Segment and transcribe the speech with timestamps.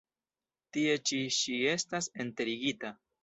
[0.77, 2.95] Tie ĉi ŝi estas enterigita.